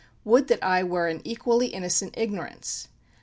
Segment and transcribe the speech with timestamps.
[0.23, 2.87] Would that I were in equally innocent ignorance!